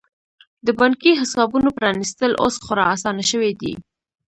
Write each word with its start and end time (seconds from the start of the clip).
د 0.65 0.67
بانکي 0.79 1.11
حسابونو 1.21 1.69
پرانیستل 1.77 2.31
اوس 2.43 2.55
خورا 2.65 2.85
اسانه 2.95 3.23
شوي 3.31 3.51
دي. 3.61 3.73